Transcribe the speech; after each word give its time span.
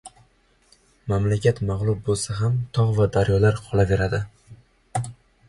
•Mamlakat 1.11 1.61
mag‘lub 1.71 1.99
bo‘lsa 2.07 2.39
ham 2.39 2.57
tog‘ 2.79 2.95
va 3.01 3.09
daryolar 3.19 3.61
qolaveradi. 3.69 4.23